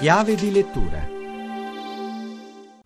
Chiave 0.00 0.34
di 0.34 0.50
lettura. 0.50 1.06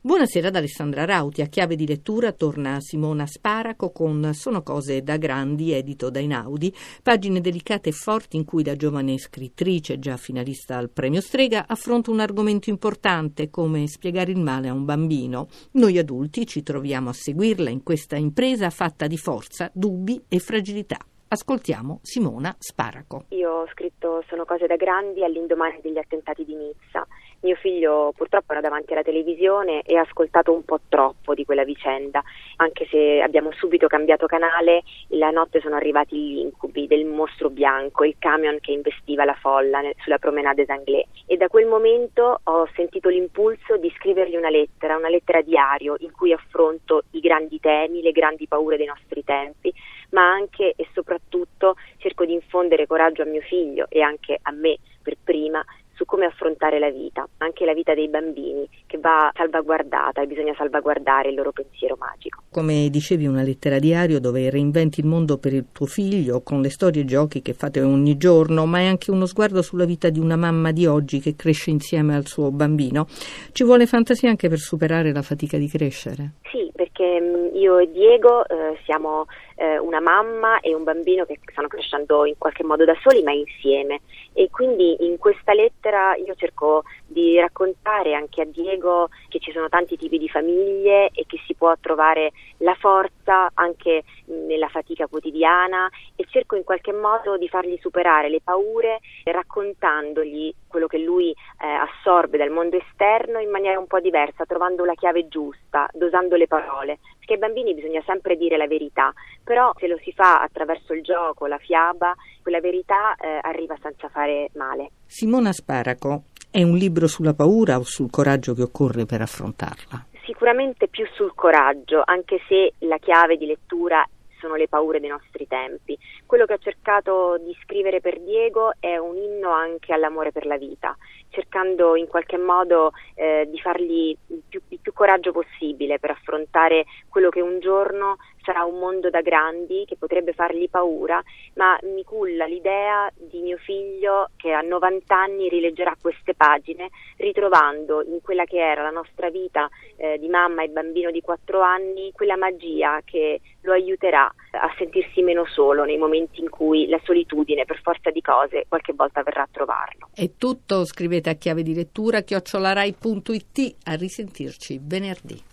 Buonasera 0.01 0.49
ad 0.49 0.57
Alessandra 0.57 1.05
Rauti. 1.05 1.43
A 1.43 1.47
chiave 1.47 1.77
di 1.77 1.87
lettura 1.87 2.33
torna 2.33 2.81
Simona 2.81 3.25
Sparaco 3.25 3.93
con 3.93 4.33
Sono 4.35 4.65
cose 4.65 5.01
da 5.05 5.17
grandi, 5.17 5.71
edito 5.71 6.11
da 6.11 6.19
Inaudi, 6.19 6.75
pagine 7.05 7.41
delicate 7.41 7.91
e 7.91 7.93
forti 7.93 8.37
in 8.37 8.45
cui 8.45 8.65
la 8.65 8.75
giovane 8.75 9.17
scrittrice, 9.17 10.01
già 10.01 10.17
finalista 10.17 10.77
al 10.77 10.91
premio 10.91 11.21
Strega, 11.21 11.67
affronta 11.69 12.11
un 12.11 12.19
argomento 12.19 12.69
importante 12.69 13.49
come 13.49 13.87
spiegare 13.87 14.33
il 14.33 14.41
male 14.41 14.67
a 14.67 14.73
un 14.73 14.85
bambino. 14.85 15.47
Noi 15.75 15.97
adulti 15.99 16.49
ci 16.49 16.65
troviamo 16.65 17.11
a 17.11 17.15
seguirla 17.15 17.71
in 17.71 17.85
questa 17.85 18.17
impresa 18.17 18.71
fatta 18.71 19.07
di 19.07 19.19
forza, 19.19 19.71
dubbi 19.73 20.21
e 20.27 20.41
fragilità. 20.41 20.99
Ascoltiamo 21.29 21.99
Simona 22.03 22.55
Sparaco. 22.59 23.25
Io 23.31 23.51
ho 23.51 23.67
scritto 23.69 24.23
Sono 24.29 24.45
cose 24.45 24.67
da 24.67 24.77
grandi 24.77 25.25
all'indomani 25.25 25.81
degli 25.83 25.99
attentati 25.99 26.45
di 26.45 26.55
Nizza. 26.55 27.07
Mio 27.41 27.57
figlio 27.57 28.13
purtroppo 28.17 28.53
era 28.53 28.63
davanti 28.63 28.93
alla 28.93 29.03
televisione 29.03 29.83
e 29.83 29.97
ha 29.97 30.01
ascoltato 30.01 30.51
un 30.53 30.65
po' 30.65 30.81
troppo 30.89 31.35
di 31.35 31.45
quella 31.45 31.65
vicenda, 31.65 32.23
anche 32.57 32.87
se 32.89 33.21
abbiamo 33.21 33.53
subito 33.53 33.87
cambiato 33.87 34.25
canale, 34.25 34.83
la 35.09 35.29
notte 35.29 35.61
sono 35.61 35.75
arrivati 35.75 36.17
gli 36.17 36.39
incubi 36.39 36.87
del 36.87 37.05
mostro 37.05 37.51
bianco, 37.51 38.05
il 38.05 38.17
camion 38.19 38.61
che 38.61 38.73
investiva 38.73 39.27
la 39.27 39.35
folla 39.35 39.83
sulla 39.99 40.17
promenade 40.17 40.65
d'Anglais 40.65 41.07
e 41.27 41.37
da 41.37 41.49
quel 41.49 41.67
momento 41.67 42.41
ho 42.43 42.67
sentito 42.75 43.11
l'impulso 43.11 43.77
di 43.77 43.93
scrivergli 43.97 44.37
una 44.37 44.49
lettera, 44.49 44.97
una 44.97 45.11
lettera 45.11 45.43
diario 45.43 45.97
in 45.99 46.13
cui 46.13 46.33
affronto 46.33 47.03
i 47.11 47.21
grandi 47.21 47.61
temi, 47.61 48.01
le 48.01 48.13
grandi 48.13 48.47
paure 48.47 48.79
dei 48.79 48.87
nostri 48.87 49.23
tempi, 49.23 49.71
ma 50.15 50.31
anche 50.31 50.73
e 50.77 50.87
soprattutto 50.95 51.75
cerco 51.99 52.25
di 52.25 52.33
infondere 52.33 52.87
coraggio 52.87 53.23
a 53.23 53.27
mio 53.27 53.43
figlio 53.43 53.87
e 53.89 54.01
anche 54.01 54.39
a 54.41 54.53
me 54.53 54.79
per 55.03 55.17
prima 55.23 55.63
su 55.95 56.05
come 56.05 56.27
affrontare 56.27 56.79
la 56.79 56.91
vita, 56.91 57.27
anche 57.39 57.65
la 57.65 57.73
vita 57.73 57.95
dei 57.95 58.09
bambini, 58.09 58.69
che 58.87 58.99
va 58.99 59.31
salvaguardata 59.33 60.23
e 60.23 60.27
bisogna 60.27 60.55
salvaguardare 60.57 61.29
il 61.29 61.37
loro 61.37 61.53
pensiero 61.53 61.97
magico. 61.99 62.43
Come 62.51 62.89
dicevi, 62.91 63.27
una 63.27 63.43
lettera 63.43 63.79
diario 63.79 64.21
dove 64.21 64.51
reinventi 64.51 65.01
il 65.01 65.07
mondo 65.07 65.39
per 65.39 65.53
il 65.53 65.67
tuo 65.73 65.87
figlio 65.87 66.43
con 66.43 66.61
le 66.61 66.71
storie 66.71 67.03
e 67.03 67.05
giochi 67.05 67.43
che 67.43 67.55
fate 67.55 67.81
ogni 67.81 68.17
giorno, 68.17 68.67
ma 68.67 68.79
è 68.81 68.87
anche 68.87 69.11
uno 69.11 69.27
sguardo 69.27 69.63
sulla 69.63 69.85
vita 69.85 70.11
di 70.11 70.19
una 70.19 70.37
mamma 70.37 70.73
di 70.73 70.87
oggi 70.87 71.21
che 71.21 71.37
cresce 71.37 71.71
insieme 71.71 72.17
al 72.17 72.27
suo 72.27 72.51
bambino. 72.51 73.07
Ci 73.53 73.65
vuole 73.65 73.87
fantasia 73.87 74.29
anche 74.29 74.49
per 74.49 74.59
superare 74.59 75.13
la 75.13 75.23
fatica 75.23 75.59
di 75.59 75.69
crescere? 75.69 76.33
Sì, 76.51 76.64
perché 77.05 77.53
io 77.55 77.79
e 77.79 77.91
Diego 77.91 78.47
eh, 78.47 78.79
siamo 78.85 79.27
eh, 79.57 79.79
una 79.79 80.01
mamma 80.01 80.61
e 80.61 80.75
un 80.75 80.85
bambino 80.85 81.25
che 81.25 81.39
stanno 81.51 81.69
crescendo 81.69 82.25
in 82.25 82.35
qualche 82.39 82.65
modo 82.65 82.85
da 82.85 82.97
soli 83.03 83.23
ma 83.23 83.33
insieme. 83.33 84.01
E 84.33 84.49
quindi 84.51 84.97
in 85.07 85.19
questa 85.19 85.53
lettera 85.53 86.17
io 86.17 86.35
cerco 86.35 86.85
di 87.15 87.39
raccontare 87.39 88.13
anche 88.13 88.43
a 88.43 88.45
Diego 88.45 89.09
che 89.29 89.39
ci 89.39 89.53
sono 89.53 89.69
tanti 89.69 89.97
tipi 89.97 90.19
di 90.19 90.29
famiglie 90.29 91.11
e 91.15 91.25
che 91.27 91.39
si 91.47 91.55
può 91.55 91.73
trovare 91.81 92.33
la 92.59 92.75
forza 92.75 93.51
anche 93.55 94.03
nella 94.27 94.69
fatica 94.69 95.07
quotidiana 95.07 95.89
e 96.17 96.27
cerco 96.29 96.57
in 96.57 96.65
qualche 96.65 96.93
modo 96.93 97.39
di 97.39 97.49
fargli 97.49 97.79
superare 97.81 98.29
le 98.29 98.41
paure 98.43 98.99
raccontandogli 99.23 100.53
quello 100.67 100.89
che 100.89 100.99
lui 100.99 101.31
eh, 101.31 101.67
assorbe 101.67 102.37
dal 102.37 102.51
mondo 102.51 102.77
esterno 102.77 103.39
in 103.39 103.49
maniera 103.49 103.79
un 103.79 103.87
po' 103.87 104.01
diversa, 104.01 104.45
trovando 104.45 104.85
la 104.85 104.95
chiave 104.95 105.29
giusta, 105.29 105.89
dosando 105.93 106.35
le 106.35 106.49
parole, 106.49 106.99
perché 107.17 107.35
ai 107.35 107.39
bambini 107.39 107.75
bisogna 107.75 108.03
sempre 108.05 108.37
dire 108.37 108.57
la 108.57 108.67
verità, 108.67 109.13
però 109.45 109.73
se 109.79 109.87
lo 109.87 109.97
si 110.03 110.13
fa 110.13 110.43
attraverso 110.43 110.93
il 110.93 111.03
gioco, 111.03 111.47
la 111.47 111.59
fiaba, 111.59 112.13
quella 112.43 112.59
verità 112.59 113.15
eh, 113.15 113.39
arriva 113.41 113.77
senza 113.81 114.09
fare 114.09 114.51
male. 114.55 114.91
Simona 115.07 115.53
Sparaco 115.53 116.25
è 116.55 116.63
un 116.63 116.77
libro 116.77 117.09
sulla 117.09 117.35
paura 117.35 117.79
o 117.79 117.83
sul 117.83 118.11
coraggio 118.11 118.55
che 118.55 118.63
occorre 118.63 119.07
per 119.07 119.21
affrontarla? 119.21 120.07
Sicuramente 120.25 120.87
più 120.87 121.05
sul 121.13 121.35
coraggio, 121.35 122.01
anche 122.05 122.39
se 122.47 122.75
la 122.87 122.99
chiave 122.99 123.37
di 123.37 123.47
lettura 123.47 124.09
sono 124.39 124.55
le 124.55 124.69
paure 124.69 125.01
dei 125.01 125.09
nostri 125.09 125.49
tempi. 125.49 125.99
Quello 126.25 126.45
che 126.45 126.53
ho 126.53 126.59
cercato 126.59 127.39
di 127.39 127.57
scrivere 127.65 128.01
per 128.01 128.21
Diego 128.21 128.71
è 128.79 128.97
un 128.97 129.17
inno 129.17 129.51
anche 129.51 129.93
all'amore 129.93 130.31
per 130.31 130.47
la 130.47 130.57
vita, 130.57 130.97
cercando 131.31 131.97
in 131.97 132.07
qualche 132.07 132.39
modo 132.39 132.93
eh, 133.17 133.49
di 133.51 133.59
fargli 133.59 134.17
il 134.29 134.43
più, 134.49 134.61
il 134.69 134.79
più 134.81 134.93
coraggio 134.93 135.33
possibile 135.33 135.99
per 135.99 136.11
affrontare 136.11 136.85
quello 137.09 137.31
che 137.31 137.41
un 137.41 137.59
giorno 137.59 138.19
sarà 138.45 138.65
un 138.65 138.79
mondo 138.79 139.11
da 139.11 139.23
grandi 139.23 139.85
che 139.87 139.97
potrebbe 139.97 140.33
fargli 140.33 140.69
paura, 140.69 141.23
ma 141.55 141.79
mi 141.83 142.05
culla 142.05 142.45
l'idea 142.45 143.11
di 143.17 143.41
mio 143.41 143.57
figlio 143.57 144.31
che 144.37 144.53
a 144.53 144.61
90 144.61 145.17
anni 145.17 145.49
rileggerà 145.49 145.97
queste 146.01 146.35
pagine 146.35 146.91
ritrovando 147.17 148.03
in 148.03 148.21
quella 148.23 148.45
che 148.45 148.59
era 148.59 148.83
la 148.83 148.91
nostra 148.91 149.31
vita 149.31 149.69
eh, 149.97 150.19
di 150.19 150.29
mamma 150.29 150.63
e 150.63 150.69
bambino 150.69 151.11
di 151.11 151.21
4 151.21 151.61
anni 151.61 152.13
quella 152.13 152.37
magia 152.37 153.01
che 153.05 153.41
lo 153.63 153.73
aiuterà 153.73 154.33
a 154.51 154.73
sentirsi 154.77 155.23
meno 155.23 155.45
solo 155.47 155.85
nei 155.85 155.97
momenti 155.97 156.41
in 156.41 156.51
cui 156.51 156.87
la 156.87 157.01
solitudine 157.03 157.65
per 157.65 157.81
forza 157.83 158.11
di 158.11 158.21
cose 158.21 158.67
qualche 158.69 158.93
volta 158.93 159.23
verrà 159.23 159.43
a 159.43 159.49
trovarlo. 159.51 160.09
È 160.15 160.31
tutto, 160.37 160.85
scrivete 160.85 161.31
a 161.31 161.35
chiave 161.35 161.63
di 161.63 161.75
lettura 161.75 162.21
chiocciolarai.it 162.21 163.77
a 163.85 163.95
risentirci 163.95 164.81
venerdì. 164.83 165.53